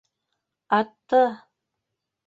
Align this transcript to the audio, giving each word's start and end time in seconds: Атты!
Атты! 0.79 1.23